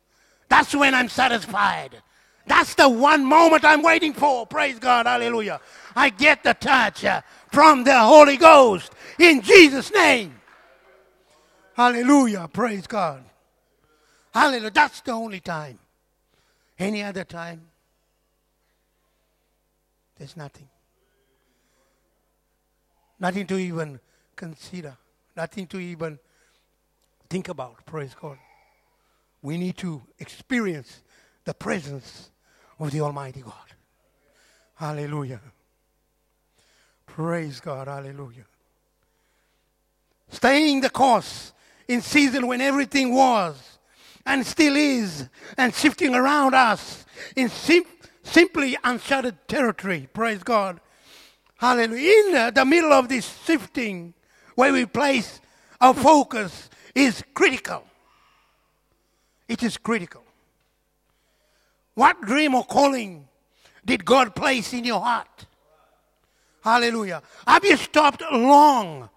That's 0.48 0.74
when 0.74 0.94
I'm 0.94 1.08
satisfied. 1.08 2.02
That's 2.46 2.74
the 2.74 2.88
one 2.88 3.24
moment 3.24 3.64
I'm 3.64 3.82
waiting 3.82 4.14
for. 4.14 4.46
Praise 4.46 4.78
God. 4.78 5.06
Hallelujah. 5.06 5.60
I 5.94 6.08
get 6.10 6.42
the 6.42 6.54
touch 6.54 7.04
uh, 7.04 7.20
from 7.52 7.84
the 7.84 7.98
Holy 7.98 8.36
Ghost 8.36 8.92
in 9.18 9.42
Jesus' 9.42 9.92
name. 9.92 10.34
Hallelujah. 11.74 12.48
Praise 12.52 12.86
God. 12.86 13.22
Hallelujah. 14.32 14.70
That's 14.70 15.00
the 15.02 15.12
only 15.12 15.40
time. 15.40 15.78
Any 16.78 17.02
other 17.02 17.24
time, 17.24 17.62
there's 20.16 20.36
nothing. 20.36 20.68
Nothing 23.20 23.46
to 23.48 23.58
even 23.58 24.00
consider, 24.36 24.96
nothing 25.36 25.66
to 25.68 25.78
even 25.78 26.18
think 27.28 27.48
about. 27.48 27.84
Praise 27.86 28.14
God. 28.20 28.38
We 29.42 29.56
need 29.56 29.76
to 29.78 30.02
experience 30.18 31.02
the 31.44 31.54
presence 31.54 32.30
of 32.78 32.90
the 32.90 33.00
Almighty 33.00 33.40
God. 33.40 33.54
Hallelujah. 34.74 35.40
Praise 37.06 37.60
God. 37.60 37.88
Hallelujah. 37.88 38.44
Staying 40.28 40.80
the 40.82 40.90
course 40.90 41.52
in 41.86 42.00
season 42.02 42.46
when 42.46 42.60
everything 42.60 43.14
was 43.14 43.78
and 44.26 44.46
still 44.46 44.76
is 44.76 45.28
and 45.56 45.74
shifting 45.74 46.14
around 46.14 46.54
us 46.54 47.06
in 47.34 47.48
sim- 47.48 47.84
simply 48.22 48.76
uncharted 48.84 49.36
territory. 49.48 50.08
Praise 50.12 50.42
God. 50.42 50.80
Hallelujah. 51.56 52.48
In 52.48 52.54
the 52.54 52.64
middle 52.64 52.92
of 52.92 53.08
this 53.08 53.42
shifting, 53.44 54.14
where 54.54 54.72
we 54.72 54.86
place 54.86 55.40
our 55.80 55.94
focus 55.94 56.67
is 56.98 57.22
critical. 57.34 57.84
It 59.48 59.62
is 59.62 59.76
critical. 59.76 60.24
What 61.94 62.20
dream 62.22 62.54
or 62.54 62.64
calling 62.64 63.26
did 63.84 64.04
God 64.04 64.34
place 64.34 64.72
in 64.72 64.84
your 64.84 65.00
heart? 65.00 65.46
Hallelujah. 66.62 67.22
Have 67.46 67.64
you 67.64 67.76
stopped 67.76 68.22
long 68.30 69.08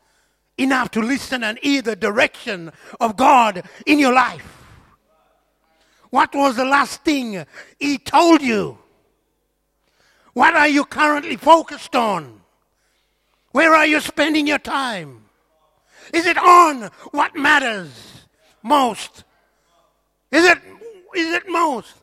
enough 0.58 0.92
to 0.92 1.02
listen 1.02 1.44
and 1.44 1.60
hear 1.62 1.82
the 1.82 1.96
direction 1.96 2.72
of 3.00 3.18
God 3.18 3.64
in 3.86 4.00
your 4.00 4.14
life? 4.14 4.58
What 6.10 6.34
was 6.34 6.56
the 6.56 6.66
last 6.66 7.04
thing 7.04 7.46
he 7.80 7.98
told 7.98 8.42
you? 8.42 8.78
What 10.34 10.56
are 10.56 10.68
you 10.68 10.86
currently 10.86 11.38
focused 11.38 11.96
on? 11.96 12.42
Where 13.52 13.74
are 13.74 13.86
you 13.86 14.00
spending 14.00 14.48
your 14.48 14.60
time? 14.60 15.26
Is 16.14 16.26
it 16.26 16.38
on 16.38 16.90
what 17.12 17.36
matters 17.36 18.26
most? 18.64 19.24
Is 20.32 20.46
it, 20.46 20.58
is 21.16 21.34
it 21.34 21.44
most? 21.48 21.94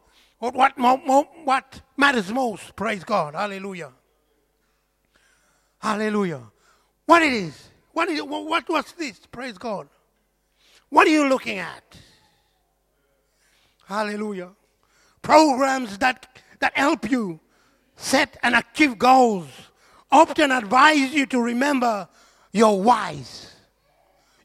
Or 0.40 0.50
what, 0.52 0.78
what 0.78 1.80
matters 1.96 2.32
most? 2.32 2.76
Praise 2.76 3.04
God. 3.04 3.34
Hallelujah. 3.34 3.92
Hallelujah. 5.78 6.42
What 7.06 7.22
it 7.22 7.32
is? 7.32 7.70
What, 7.92 8.08
is, 8.08 8.22
what 8.22 8.68
was 8.68 8.92
this? 8.92 9.18
Praise 9.30 9.58
God. 9.58 9.88
What 10.90 11.06
are 11.06 11.10
you 11.10 11.28
looking 11.28 11.58
at? 11.58 11.98
Hallelujah. 13.86 14.50
programs 15.22 15.98
that, 15.98 16.26
that 16.60 16.76
help 16.76 17.10
you 17.10 17.40
set 17.96 18.36
and 18.42 18.54
achieve 18.54 18.98
goals 18.98 19.48
often 20.10 20.50
advise 20.50 21.12
you 21.12 21.26
to 21.26 21.40
remember 21.40 22.08
your 22.52 22.80
whys. 22.82 23.54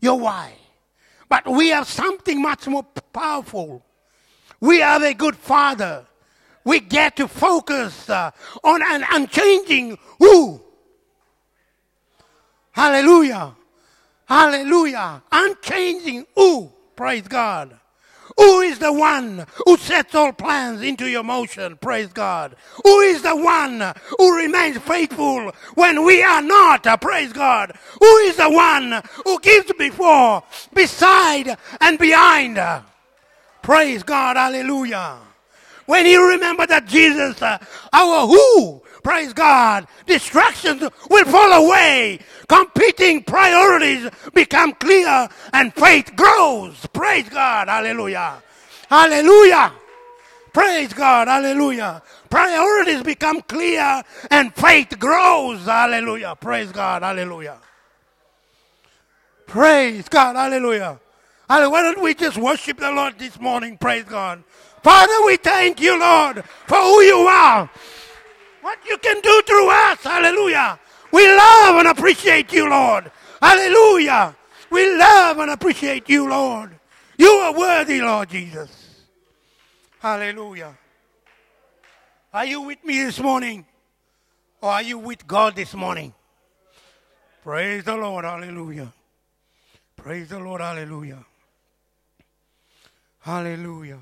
Your 0.04 0.20
why. 0.20 0.52
But 1.30 1.48
we 1.48 1.70
have 1.70 1.88
something 1.88 2.42
much 2.42 2.68
more 2.68 2.84
powerful. 3.14 3.86
We 4.60 4.82
have 4.82 5.02
a 5.02 5.14
good 5.14 5.38
father. 5.38 6.06
We 6.66 6.82
get 6.82 7.16
to 7.16 7.30
focus 7.30 8.10
uh, 8.10 8.32
on 8.66 8.82
an 8.84 9.06
unchanging 9.10 9.98
who. 10.20 10.62
Hallelujah. 12.74 13.56
Hallelujah. 14.26 15.24
Unchanging 15.32 16.26
who. 16.36 16.74
Praise 16.98 17.30
God. 17.30 17.80
Who 18.38 18.62
is 18.62 18.80
the 18.80 18.94
one 18.94 19.46
who 19.66 19.78
sets 19.78 20.16
all 20.16 20.34
plans 20.34 20.82
into 20.82 21.08
your 21.08 21.24
motion? 21.24 21.78
Praise 21.78 22.08
God. 22.08 22.56
Who 22.84 23.00
is 23.02 23.22
the 23.22 23.36
one 23.36 23.94
who 24.18 24.38
remains 24.38 24.78
faithful 24.80 25.52
when 25.76 26.04
we 26.06 26.24
are 26.24 26.42
not? 26.42 26.84
Praise 27.02 27.34
God. 27.34 27.78
Who 28.00 28.18
is 28.18 28.38
the 28.38 28.50
one 28.50 29.02
who 29.26 29.40
gives 29.40 29.72
before, 29.74 30.44
beside, 30.74 31.58
and 31.82 31.98
behind? 32.00 32.60
Praise 33.62 34.04
God. 34.04 34.38
Hallelujah. 34.38 35.18
When 35.86 36.06
you 36.06 36.30
remember 36.30 36.66
that 36.68 36.86
Jesus, 36.86 37.42
uh, 37.42 37.58
our 37.92 38.28
who, 38.28 38.83
praise 39.04 39.34
God, 39.34 39.88
distractions 40.06 40.82
will 41.10 41.26
fall 41.26 41.66
away. 41.66 42.20
Competing 42.48 43.24
priorities 43.24 44.10
become 44.34 44.74
clear 44.74 45.28
and 45.54 45.74
faith 45.74 46.16
grows. 46.16 46.86
Praise 46.94 47.30
God. 47.30 47.68
Hallelujah. 47.68 48.42
Hallelujah. 48.90 49.74
Praise 50.54 50.94
God. 50.94 51.28
Hallelujah. 51.28 52.02
Priorities 52.30 53.04
become 53.04 53.42
clear 53.42 54.04
and 54.32 54.54
faith 54.56 54.98
grows. 55.00 55.66
Hallelujah. 55.66 56.36
Praise 56.40 56.72
God. 56.72 57.02
Hallelujah. 57.02 57.58
Praise 59.48 60.08
God. 60.10 60.36
Hallelujah. 60.36 61.00
Hallelujah. 61.50 61.70
Why 61.70 61.82
don't 61.84 62.02
we 62.02 62.14
just 62.14 62.38
worship 62.38 62.80
the 62.80 62.92
Lord 62.92 63.20
this 63.20 63.40
morning? 63.40 63.78
Praise 63.78 64.06
God. 64.06 64.44
Father, 64.82 65.14
we 65.26 65.38
thank 65.38 65.80
you, 65.80 65.98
Lord, 66.00 66.44
for 66.68 66.76
who 66.78 67.02
you 67.02 67.18
are. 67.20 67.70
What 68.64 68.80
you 68.88 68.98
can 68.98 69.20
do 69.20 69.42
through 69.46 69.70
us. 69.70 70.00
Hallelujah. 70.02 70.80
We 71.12 71.28
love 71.28 71.76
and 71.76 71.90
appreciate 71.90 72.54
you, 72.54 72.70
Lord. 72.70 73.12
Hallelujah. 73.42 74.34
We 74.70 74.98
love 74.98 75.38
and 75.40 75.52
appreciate 75.52 76.08
you, 76.08 76.30
Lord. 76.30 76.72
You 77.18 77.28
are 77.28 77.54
worthy, 77.54 78.00
Lord 78.00 78.30
Jesus. 78.30 79.02
Hallelujah. 80.00 80.78
Are 82.34 82.46
you 82.46 82.62
with 82.62 82.82
me 82.86 83.04
this 83.04 83.20
morning? 83.20 83.66
Or 84.62 84.72
are 84.72 84.82
you 84.82 84.98
with 84.98 85.28
God 85.28 85.58
this 85.58 85.74
morning? 85.74 86.14
Praise 87.44 87.84
the 87.84 87.98
Lord. 87.98 88.24
Hallelujah. 88.24 88.94
Praise 89.98 90.30
the 90.30 90.40
Lord. 90.40 90.62
Hallelujah. 90.62 91.26
Hallelujah. 93.20 94.00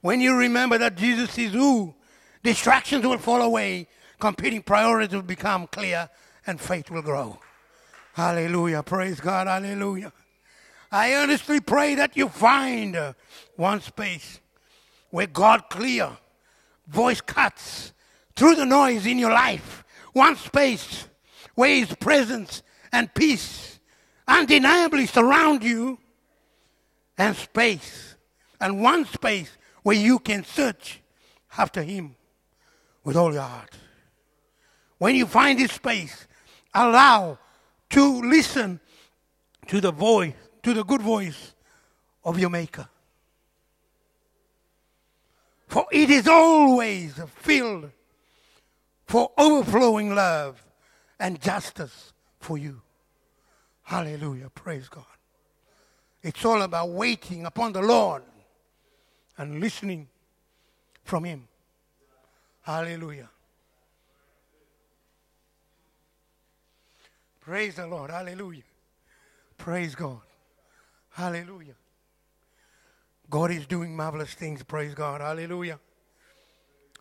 When 0.00 0.20
you 0.20 0.36
remember 0.36 0.78
that 0.78 0.96
Jesus 0.96 1.38
is 1.38 1.52
who, 1.52 1.94
distractions 2.42 3.04
will 3.04 3.18
fall 3.18 3.42
away, 3.42 3.88
competing 4.18 4.62
priorities 4.62 5.14
will 5.14 5.22
become 5.22 5.66
clear, 5.66 6.08
and 6.46 6.60
faith 6.60 6.90
will 6.90 7.02
grow. 7.02 7.38
Hallelujah. 8.14 8.82
Praise 8.82 9.20
God. 9.20 9.46
Hallelujah. 9.46 10.12
I 10.90 11.14
earnestly 11.14 11.60
pray 11.60 11.94
that 11.94 12.16
you 12.16 12.28
find 12.28 13.14
one 13.56 13.80
space 13.80 14.40
where 15.10 15.26
God 15.26 15.70
clear, 15.70 16.10
voice 16.86 17.20
cuts 17.20 17.92
through 18.36 18.56
the 18.56 18.66
noise 18.66 19.06
in 19.06 19.18
your 19.18 19.30
life. 19.30 19.84
One 20.12 20.36
space 20.36 21.08
where 21.54 21.74
His 21.74 21.94
presence 21.94 22.62
and 22.92 23.12
peace 23.14 23.78
undeniably 24.28 25.06
surround 25.06 25.62
you, 25.62 25.98
and 27.18 27.36
space, 27.36 28.16
and 28.60 28.82
one 28.82 29.04
space 29.04 29.56
where 29.82 29.96
you 29.96 30.18
can 30.18 30.44
search 30.44 31.00
after 31.56 31.82
Him 31.82 32.16
with 33.04 33.16
all 33.16 33.32
your 33.32 33.42
heart. 33.42 33.76
When 34.98 35.14
you 35.14 35.26
find 35.26 35.58
this 35.58 35.72
space, 35.72 36.26
allow 36.74 37.38
to 37.90 38.22
listen 38.22 38.80
to 39.66 39.80
the 39.80 39.92
voice, 39.92 40.34
to 40.62 40.74
the 40.74 40.84
good 40.84 41.02
voice 41.02 41.54
of 42.24 42.38
your 42.38 42.50
Maker. 42.50 42.88
For 45.68 45.86
it 45.90 46.10
is 46.10 46.28
always 46.28 47.18
filled 47.36 47.90
for 49.06 49.32
overflowing 49.36 50.14
love 50.14 50.62
and 51.18 51.40
justice 51.40 52.12
for 52.40 52.58
you. 52.58 52.82
Hallelujah. 53.82 54.50
Praise 54.54 54.88
God. 54.88 55.04
It's 56.22 56.44
all 56.44 56.62
about 56.62 56.90
waiting 56.90 57.46
upon 57.46 57.72
the 57.72 57.82
Lord 57.82 58.22
and 59.36 59.60
listening 59.60 60.08
from 61.04 61.24
Him. 61.24 61.48
Hallelujah. 62.62 63.28
Praise 67.40 67.74
the 67.74 67.86
Lord. 67.86 68.10
Hallelujah. 68.10 68.62
Praise 69.58 69.94
God. 69.94 70.20
Hallelujah. 71.10 71.74
God 73.28 73.50
is 73.50 73.66
doing 73.66 73.96
marvelous 73.96 74.34
things. 74.34 74.62
Praise 74.62 74.94
God. 74.94 75.20
Hallelujah. 75.20 75.80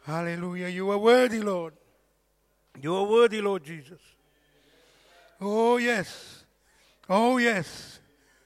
Hallelujah. 0.04 0.68
You 0.68 0.90
are 0.90 0.98
worthy, 0.98 1.42
Lord. 1.42 1.74
You 2.82 2.96
are 2.96 3.04
worthy, 3.04 3.42
Lord 3.42 3.64
Jesus. 3.64 4.00
Oh, 5.40 5.78
yes. 5.78 6.44
Oh, 7.08 7.38
yes. 7.38 8.00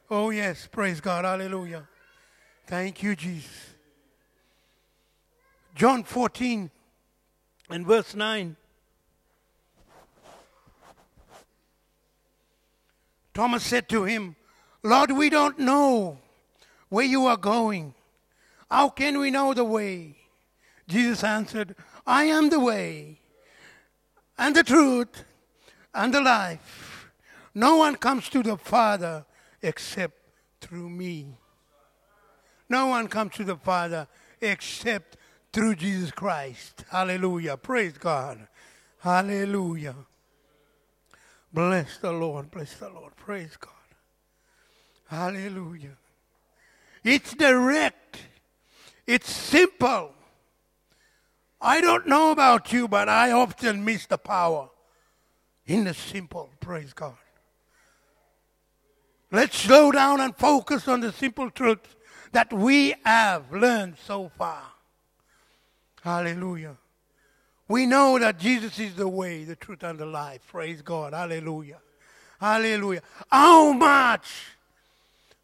Oh, 0.10 0.32
yes. 0.32 0.68
Praise 0.70 1.00
God. 1.00 1.24
Hallelujah. 1.24 1.88
Thank 2.68 3.04
you, 3.04 3.16
Jesus. 3.16 3.76
John 5.76 6.04
14 6.04 6.72
and 7.70 7.86
verse 7.86 8.16
9. 8.16 8.56
Thomas 13.34 13.64
said 13.64 13.90
to 13.90 14.06
him, 14.06 14.36
Lord, 14.82 15.12
we 15.12 15.30
don't 15.30 15.60
know 15.60 16.20
where 16.90 17.06
you 17.06 17.26
are 17.26 17.38
going. 17.38 17.94
How 18.70 18.90
can 18.90 19.20
we 19.20 19.32
know 19.32 19.54
the 19.54 19.64
way? 19.64 20.16
Jesus 20.88 21.24
answered, 21.24 21.76
I 22.06 22.26
am 22.26 22.50
the 22.50 22.60
way 22.60 23.20
and 24.38 24.56
the 24.56 24.64
truth 24.64 25.24
and 25.94 26.14
the 26.14 26.22
life. 26.22 27.10
No 27.54 27.78
one 27.78 27.96
comes 27.96 28.30
to 28.30 28.44
the 28.44 28.58
Father 28.58 29.26
except 29.62 30.18
through 30.62 30.90
me. 30.90 31.38
No 32.70 32.88
one 32.88 33.08
comes 33.08 33.34
to 33.36 33.44
the 33.44 33.56
Father 33.56 34.08
except 34.42 35.18
through 35.56 35.74
Jesus 35.74 36.12
Christ. 36.12 36.84
Hallelujah. 36.92 37.56
Praise 37.56 37.98
God. 37.98 38.46
Hallelujah. 39.00 39.96
Bless 41.54 41.98
the 41.98 42.12
Lord. 42.12 42.52
Bless 42.52 42.74
the 42.74 42.90
Lord. 42.90 43.16
Praise 43.16 43.56
God. 43.56 43.72
Hallelujah. 45.08 45.96
It's 47.06 47.34
direct. 47.34 48.20
It's 49.08 49.32
simple. 49.32 50.12
I 51.62 51.80
don't 51.80 52.06
know 52.06 52.32
about 52.32 52.74
you, 52.74 52.90
but 52.90 53.08
I 53.08 53.32
often 53.32 53.86
miss 53.86 54.08
the 54.08 54.18
power 54.18 54.68
in 55.66 55.86
the 55.86 55.94
simple. 55.94 56.50
Praise 56.60 56.92
God. 56.92 57.16
Let's 59.32 59.58
slow 59.58 59.94
down 59.94 60.20
and 60.20 60.36
focus 60.36 60.90
on 60.90 61.00
the 61.00 61.14
simple 61.14 61.50
truth 61.50 61.96
that 62.34 62.52
we 62.52 62.94
have 63.06 63.54
learned 63.54 63.96
so 64.06 64.30
far. 64.38 64.75
Hallelujah. 66.06 66.78
We 67.68 67.88
know 67.88 68.20
that 68.20 68.38
Jesus 68.38 68.78
is 68.78 68.94
the 68.94 69.08
way, 69.08 69.44
the 69.44 69.56
truth, 69.56 69.82
and 69.82 69.98
the 69.98 70.06
life. 70.06 70.40
Praise 70.52 70.84
God. 70.84 71.14
Hallelujah. 71.14 71.80
Hallelujah. 72.40 73.02
How 73.32 73.72
much, 73.72 74.28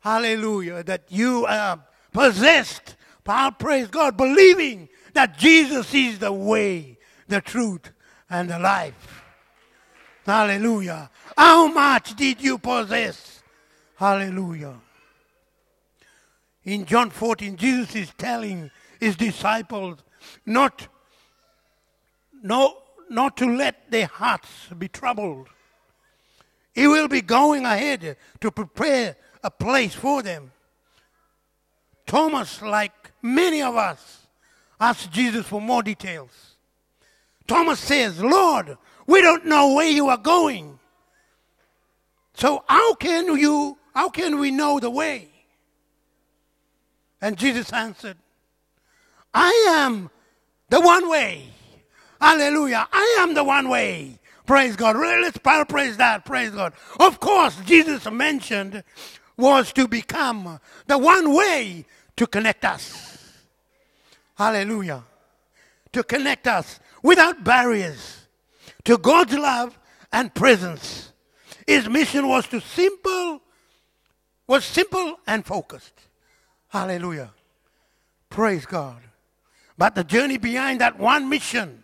hallelujah, 0.01 0.83
that 0.83 1.05
you 1.09 1.47
are 1.47 1.83
possessed, 2.13 2.95
Paul, 3.23 3.53
praise 3.53 3.87
God, 3.87 4.15
believing 4.15 4.87
that 5.13 5.35
Jesus 5.35 5.91
is 5.95 6.19
the 6.19 6.31
way, 6.31 6.99
the 7.27 7.41
truth, 7.41 7.91
and 8.29 8.47
the 8.47 8.59
life. 8.59 9.23
Hallelujah. 10.27 11.09
How 11.35 11.69
much 11.69 12.15
did 12.15 12.39
you 12.39 12.59
possess? 12.59 13.41
Hallelujah. 13.95 14.75
In 16.65 16.85
John 16.85 17.09
14, 17.09 17.57
Jesus 17.57 17.95
is 17.95 18.13
telling 18.15 18.69
his 18.99 19.15
disciples 19.15 19.97
not, 20.45 20.87
no, 22.41 22.77
not 23.09 23.37
to 23.37 23.55
let 23.55 23.91
their 23.91 24.07
hearts 24.07 24.49
be 24.77 24.87
troubled. 24.87 25.47
He 26.73 26.87
will 26.87 27.07
be 27.07 27.21
going 27.21 27.65
ahead 27.65 28.17
to 28.39 28.51
prepare 28.51 29.15
a 29.43 29.51
place 29.51 29.93
for 29.93 30.21
them. 30.21 30.51
Thomas, 32.05 32.61
like 32.61 33.11
many 33.21 33.61
of 33.61 33.75
us, 33.75 34.27
asked 34.79 35.11
Jesus 35.11 35.45
for 35.45 35.61
more 35.61 35.83
details. 35.83 36.55
Thomas 37.47 37.79
says, 37.79 38.21
Lord, 38.21 38.77
we 39.05 39.21
don't 39.21 39.45
know 39.45 39.73
where 39.73 39.89
you 39.89 40.07
are 40.09 40.17
going. 40.17 40.79
So 42.33 42.63
how 42.67 42.95
can 42.95 43.37
you 43.37 43.77
how 43.93 44.09
can 44.09 44.39
we 44.39 44.51
know 44.51 44.79
the 44.79 44.89
way? 44.89 45.29
And 47.21 47.37
Jesus 47.37 47.71
answered, 47.71 48.17
I 49.33 49.51
am 49.69 50.09
the 50.71 50.81
one 50.81 51.09
way. 51.09 51.45
Hallelujah. 52.19 52.87
I 52.91 53.17
am 53.19 53.35
the 53.35 53.43
one 53.43 53.69
way. 53.69 54.17
Praise 54.47 54.75
God. 54.75 54.95
Really, 54.95 55.21
Let's 55.21 55.37
paraphrase 55.37 55.97
that. 55.97 56.25
Praise 56.25 56.49
God. 56.49 56.73
Of 56.99 57.19
course, 57.19 57.55
Jesus 57.65 58.09
mentioned 58.09 58.83
was 59.37 59.71
to 59.73 59.87
become 59.87 60.59
the 60.87 60.97
one 60.97 61.35
way 61.35 61.85
to 62.15 62.25
connect 62.25 62.65
us. 62.65 63.37
Hallelujah. 64.35 65.03
To 65.93 66.03
connect 66.03 66.47
us 66.47 66.79
without 67.03 67.43
barriers 67.43 68.27
to 68.85 68.97
God's 68.97 69.33
love 69.33 69.77
and 70.13 70.33
presence. 70.33 71.11
His 71.67 71.87
mission 71.89 72.27
was 72.27 72.47
to 72.47 72.61
simple 72.61 73.41
was 74.47 74.65
simple 74.65 75.17
and 75.27 75.45
focused. 75.45 75.93
Hallelujah. 76.69 77.31
Praise 78.29 78.65
God. 78.65 79.01
But 79.81 79.95
the 79.95 80.03
journey 80.03 80.37
behind 80.37 80.79
that 80.79 80.99
one 80.99 81.27
mission 81.27 81.81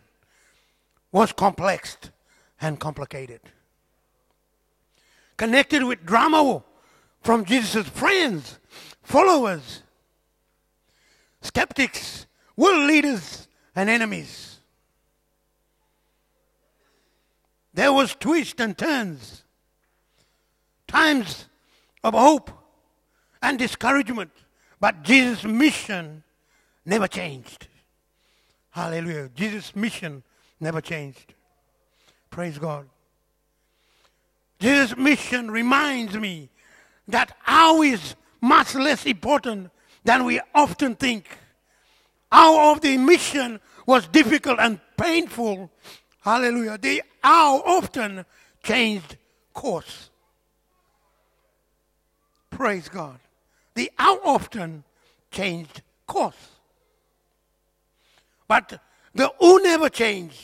was 1.12 1.32
complex 1.32 1.98
and 2.62 2.80
complicated. 2.80 3.42
Connected 5.36 5.84
with 5.84 6.06
drama 6.06 6.64
from 7.24 7.44
Jesus' 7.44 7.90
friends, 7.90 8.60
followers, 9.02 9.82
skeptics, 11.42 12.28
world 12.56 12.86
leaders, 12.86 13.48
and 13.76 13.90
enemies. 13.90 14.60
There 17.74 17.92
was 17.92 18.14
twists 18.14 18.62
and 18.62 18.78
turns, 18.78 19.44
times 20.88 21.48
of 22.04 22.14
hope 22.14 22.52
and 23.42 23.58
discouragement, 23.58 24.30
but 24.80 25.02
Jesus' 25.02 25.44
mission 25.46 26.22
never 26.86 27.08
changed. 27.08 27.68
Hallelujah. 28.78 29.32
Jesus' 29.34 29.76
mission 29.76 30.22
never 30.60 30.82
changed. 30.82 31.34
Praise 32.30 32.60
God. 32.60 32.88
Jesus' 34.60 34.96
mission 34.96 35.50
reminds 35.50 36.14
me 36.14 36.50
that 37.08 37.36
how 37.40 37.82
is 37.82 38.14
much 38.40 38.76
less 38.76 39.08
important 39.08 39.72
than 40.04 40.26
we 40.26 40.40
often 40.54 40.94
think. 40.94 41.26
How 42.32 42.72
of 42.72 42.82
the 42.82 43.00
mission 43.00 43.60
was 43.88 44.08
difficult 44.10 44.60
and 44.60 44.80
painful. 44.96 45.72
Hallelujah. 46.22 46.78
The 46.78 47.02
how 47.24 47.62
often 47.62 48.26
changed 48.62 49.18
course. 49.56 50.12
Praise 52.52 52.90
God. 52.90 53.18
The 53.74 53.92
how 53.98 54.20
often 54.20 54.84
changed 55.32 55.82
course. 56.06 56.57
But 58.48 58.82
the 59.14 59.32
who 59.40 59.62
never 59.62 59.90
changed. 59.90 60.42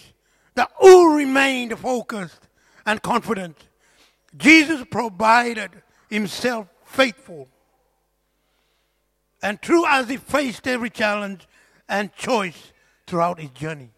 The 0.55 0.67
who 0.79 1.17
remained 1.17 1.77
focused 1.79 2.47
and 2.85 3.01
confident. 3.01 3.57
Jesus 4.37 4.83
provided 4.89 5.71
himself 6.09 6.67
faithful. 6.85 7.47
And 9.41 9.61
true 9.61 9.85
as 9.87 10.09
he 10.09 10.17
faced 10.17 10.67
every 10.67 10.89
challenge 10.89 11.47
and 11.89 12.13
choice 12.13 12.71
throughout 13.05 13.39
his 13.39 13.49
journey. 13.51 13.89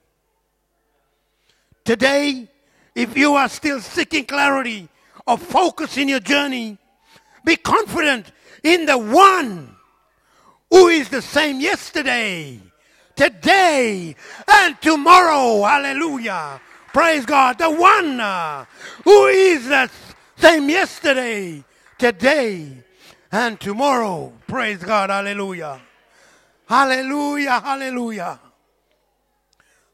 Today, 1.84 2.50
if 2.96 3.16
you 3.16 3.36
are 3.36 3.50
still 3.50 3.80
seeking 3.80 4.26
clarity 4.26 4.90
or 5.28 5.38
focus 5.38 5.98
in 5.98 6.10
your 6.10 6.20
journey, 6.20 6.78
be 7.44 7.56
confident 7.56 8.32
in 8.64 8.86
the 8.86 8.98
one 8.98 9.76
who 10.72 10.88
is 10.88 11.10
the 11.10 11.22
same 11.22 11.60
yesterday, 11.60 12.60
today, 13.16 14.16
and 14.48 14.82
tomorrow. 14.82 15.64
Hallelujah. 15.64 16.62
Praise 16.94 17.26
God. 17.26 17.58
The 17.58 17.70
one 17.70 18.20
uh, 18.20 18.66
who 19.04 19.26
is 19.28 19.68
the 19.68 19.90
same 20.38 20.70
yesterday, 20.70 21.64
today, 21.98 22.72
and 23.32 23.60
tomorrow. 23.60 24.32
Praise 24.48 24.84
God. 24.84 25.10
Hallelujah. 25.10 25.82
Hallelujah. 26.68 27.60
Hallelujah. 27.60 28.40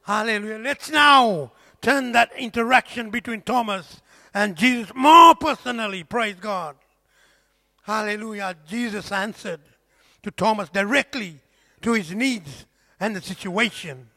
Hallelujah. 0.03 0.57
Let's 0.57 0.89
now 0.89 1.51
turn 1.81 2.11
that 2.11 2.31
interaction 2.37 3.09
between 3.09 3.41
Thomas 3.41 4.01
and 4.33 4.55
Jesus 4.55 4.91
more 4.95 5.35
personally. 5.35 6.03
Praise 6.03 6.35
God. 6.39 6.75
Hallelujah. 7.83 8.55
Jesus 8.67 9.11
answered 9.11 9.61
to 10.23 10.31
Thomas 10.31 10.69
directly 10.69 11.39
to 11.81 11.93
his 11.93 12.13
needs 12.13 12.65
and 13.01 13.15
the 13.15 13.21
situation 13.21 14.07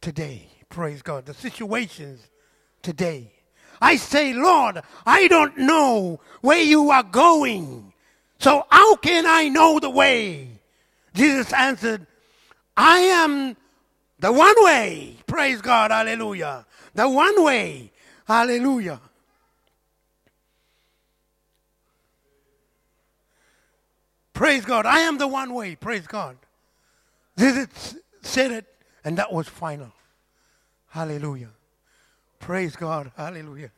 today. 0.00 0.48
Praise 0.68 1.00
God. 1.00 1.26
The 1.26 1.32
situations 1.32 2.28
today. 2.82 3.32
I 3.80 3.96
say, 3.96 4.34
Lord, 4.34 4.82
I 5.06 5.28
don't 5.28 5.56
know 5.56 6.20
where 6.42 6.60
you 6.60 6.90
are 6.90 7.04
going. 7.04 7.94
So 8.40 8.66
how 8.68 8.96
can 8.96 9.24
I 9.26 9.48
know 9.48 9.78
the 9.78 9.88
way? 9.88 10.48
Jesus 11.14 11.52
answered, 11.52 12.06
I 12.76 12.98
am 12.98 13.56
the 14.18 14.32
one 14.32 14.64
way. 14.64 15.16
Praise 15.26 15.62
God. 15.62 15.92
Hallelujah. 15.92 16.66
The 16.94 17.08
one 17.08 17.44
way. 17.44 17.92
Hallelujah. 18.26 19.00
Praise 24.32 24.64
God. 24.64 24.84
I 24.84 25.00
am 25.00 25.18
the 25.18 25.28
one 25.28 25.54
way. 25.54 25.76
Praise 25.76 26.06
God. 26.06 26.36
Jesus 27.40 27.96
said 28.20 28.50
it, 28.50 28.66
and 29.02 29.16
that 29.16 29.32
was 29.32 29.48
final. 29.48 29.90
Hallelujah. 30.88 31.48
Praise 32.38 32.76
God. 32.76 33.12
Hallelujah. 33.16 33.70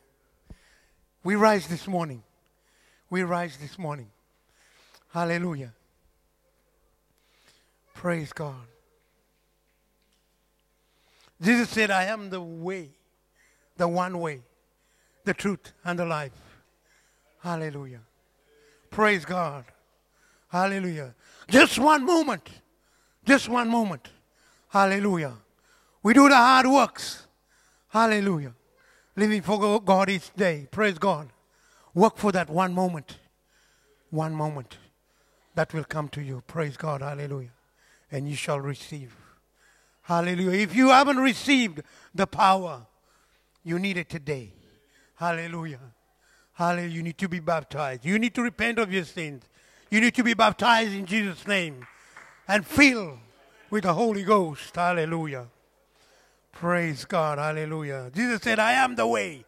We 1.23 1.35
rise 1.35 1.67
this 1.67 1.87
morning. 1.87 2.23
We 3.09 3.23
rise 3.23 3.55
this 3.55 3.79
morning. 3.79 4.09
Hallelujah. 5.13 5.71
Praise 7.93 8.33
God. 8.33 8.67
Jesus 11.41 11.69
said, 11.69 11.89
I 11.89 12.05
am 12.05 12.31
the 12.31 12.41
way, 12.41 12.89
the 13.77 13.87
one 13.87 14.19
way, 14.19 14.41
the 15.23 15.33
truth, 15.33 15.71
and 15.85 15.97
the 15.97 16.05
life. 16.05 16.33
Hallelujah. 17.39 18.01
Praise 18.89 19.23
God. 19.23 19.63
Hallelujah. 20.49 21.15
Just 21.47 21.79
one 21.79 22.05
moment. 22.05 22.49
Just 23.25 23.47
one 23.47 23.69
moment. 23.69 24.09
Hallelujah. 24.69 25.33
We 26.01 26.13
do 26.13 26.27
the 26.27 26.35
hard 26.35 26.67
works. 26.67 27.25
Hallelujah. 27.87 28.53
Living 29.15 29.41
for 29.41 29.79
God 29.81 30.09
each 30.09 30.33
day. 30.33 30.67
Praise 30.69 30.97
God. 30.97 31.29
Work 31.93 32.17
for 32.17 32.31
that 32.31 32.49
one 32.49 32.73
moment. 32.73 33.17
One 34.09 34.33
moment 34.33 34.77
that 35.55 35.73
will 35.73 35.83
come 35.83 36.09
to 36.09 36.21
you. 36.21 36.43
Praise 36.47 36.75
God. 36.75 37.01
Hallelujah. 37.01 37.51
And 38.11 38.27
you 38.27 38.35
shall 38.35 38.59
receive. 38.59 39.15
Hallelujah. 40.01 40.59
If 40.59 40.75
you 40.75 40.89
haven't 40.89 41.17
received 41.17 41.81
the 42.13 42.27
power, 42.27 42.85
you 43.63 43.79
need 43.79 43.97
it 43.97 44.09
today. 44.09 44.51
Hallelujah. 45.15 45.79
Hallelujah. 46.53 46.89
You 46.89 47.03
need 47.03 47.17
to 47.19 47.29
be 47.29 47.39
baptized. 47.39 48.03
You 48.03 48.19
need 48.19 48.33
to 48.35 48.41
repent 48.41 48.79
of 48.79 48.91
your 48.91 49.05
sins. 49.05 49.43
You 49.89 50.01
need 50.01 50.15
to 50.15 50.23
be 50.23 50.33
baptized 50.33 50.91
in 50.91 51.05
Jesus' 51.05 51.47
name 51.47 51.85
and 52.47 52.65
filled 52.65 53.19
with 53.69 53.83
the 53.83 53.93
Holy 53.93 54.23
Ghost. 54.23 54.75
Hallelujah. 54.75 55.47
Praise 56.51 57.05
God. 57.05 57.39
Hallelujah. 57.39 58.11
Jesus 58.13 58.41
said, 58.41 58.59
I 58.59 58.73
am 58.73 58.95
the 58.95 59.07
way, 59.07 59.43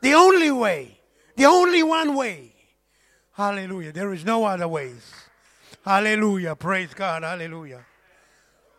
the 0.00 0.14
only 0.14 0.50
way, 0.50 0.98
the 1.36 1.44
only 1.44 1.82
one 1.82 2.14
way. 2.14 2.52
Hallelujah. 3.32 3.92
There 3.92 4.12
is 4.12 4.24
no 4.24 4.44
other 4.44 4.68
ways. 4.68 5.12
Hallelujah. 5.84 6.54
Praise 6.56 6.92
God. 6.94 7.22
Hallelujah. 7.22 7.84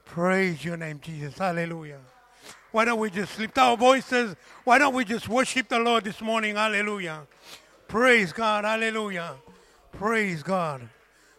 Praise 0.06 0.64
your 0.66 0.78
name, 0.78 1.00
Jesus. 1.02 1.38
Hallelujah. 1.38 2.00
Why 2.72 2.86
don't 2.86 3.00
we 3.00 3.10
just 3.10 3.38
lift 3.40 3.58
our 3.58 3.76
voices? 3.78 4.36
Why 4.64 4.78
don't 4.78 4.94
we 4.94 5.06
just 5.06 5.28
worship 5.28 5.70
the 5.70 5.80
Lord 5.80 6.04
this 6.04 6.22
morning? 6.22 6.56
Hallelujah. 6.56 7.28
Praise 7.88 8.34
God. 8.34 8.66
Hallelujah. 8.66 9.36
Praise 9.92 10.44
God. 10.44 10.88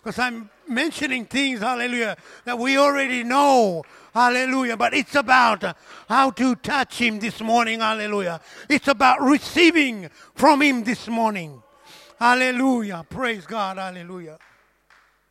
Because 0.03 0.19
I'm 0.19 0.51
mentioning 0.69 1.27
things, 1.27 1.61
hallelujah, 1.61 2.17
that 2.45 2.59
we 2.59 2.77
already 2.77 3.23
know. 3.23 3.85
Hallelujah. 4.13 4.77
But 4.77 4.95
it's 4.95 5.15
about 5.15 5.77
how 6.09 6.31
to 6.33 6.57
touch 6.57 6.99
Him 6.99 7.21
this 7.21 7.41
morning. 7.41 7.81
Hallelujah. 7.81 8.41
It's 8.69 8.89
about 8.89 9.21
receiving 9.23 10.11
from 10.35 10.61
Him 10.61 10.83
this 10.83 11.07
morning. 11.07 11.63
Hallelujah. 12.19 13.07
Praise 13.09 13.47
God. 13.47 13.79
Hallelujah. 13.79 14.39